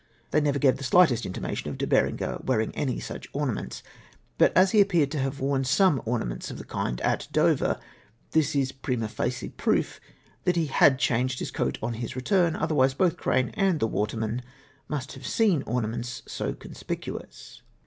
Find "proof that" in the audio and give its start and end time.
9.55-10.55